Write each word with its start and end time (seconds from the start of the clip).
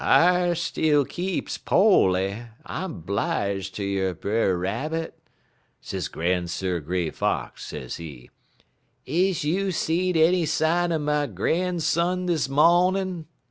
"'I 0.03 0.53
still 0.55 1.05
keeps 1.05 1.59
po'ly, 1.59 2.35
I'm 2.65 3.03
'blije 3.03 3.71
ter 3.71 3.83
you, 3.83 4.15
Brer 4.15 4.57
Rabbit,' 4.57 5.15
sez 5.79 6.07
Gran'sir' 6.09 6.79
Gray 6.79 7.11
Fox, 7.11 7.63
sezee. 7.67 8.31
'Is 9.05 9.43
you 9.43 9.71
seed 9.71 10.17
any 10.17 10.47
sign 10.47 10.91
er 10.91 10.97
my 10.97 11.27
gran'son 11.27 12.25
dis 12.25 12.49
mawnin'?' 12.49 13.27